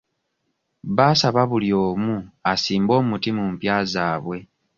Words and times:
Baasaba 0.95 1.41
buli 1.49 1.69
omu 1.85 2.13
asimbe 2.51 2.91
omuti 3.01 3.29
mu 3.37 3.43
mpya 3.53 3.75
zaabwe. 3.91 4.37